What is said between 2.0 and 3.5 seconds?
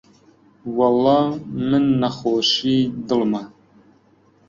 نەخۆشیی دڵمە